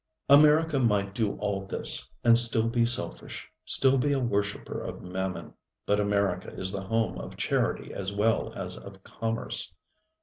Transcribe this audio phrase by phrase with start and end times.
[0.29, 5.53] America might do all this, and still be selfish, still be a worshipper of Mammon.
[5.85, 9.71] But America is the home of charity as well as of commerce.